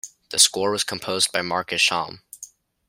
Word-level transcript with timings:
The 0.31 0.39
score 0.39 0.71
was 0.71 0.83
composed 0.83 1.31
by 1.31 1.43
Mark 1.43 1.71
Isham. 1.71 2.23